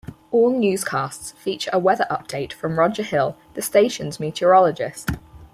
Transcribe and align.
All 0.31 0.49
newscasts 0.49 1.29
feature 1.33 1.69
a 1.71 1.77
weather 1.77 2.07
update 2.09 2.53
from 2.53 2.79
Roger 2.79 3.03
Hill, 3.03 3.37
the 3.53 3.61
station's 3.61 4.19
meteorologist. 4.19 5.11